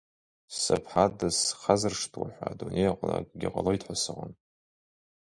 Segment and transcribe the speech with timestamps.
[0.59, 4.31] Сыԥҳа дысхазыршҭуа ҳәа адунеи аҟны акгьы ҟалоит ҳәа сыҟам.